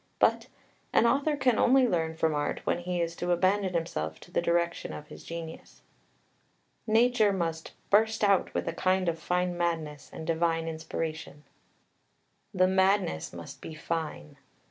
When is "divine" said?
10.25-10.67